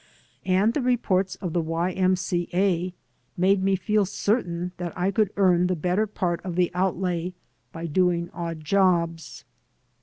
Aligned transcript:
And 0.47 0.73
the 0.73 0.81
reports 0.81 1.35
of 1.35 1.53
the 1.53 1.61
Y. 1.61 1.91
M. 1.91 2.15
C. 2.15 2.49
A. 2.55 2.91
made 3.37 3.63
me 3.63 3.75
feel 3.75 4.03
certain 4.03 4.71
that 4.77 4.97
I 4.97 5.11
could 5.11 5.29
earn 5.37 5.67
the 5.67 5.75
better 5.75 6.07
part 6.07 6.41
of 6.43 6.55
the 6.55 6.71
outlay 6.73 7.35
by 7.71 7.85
doing 7.85 8.31
odd 8.33 8.61
jobs. 8.65 9.45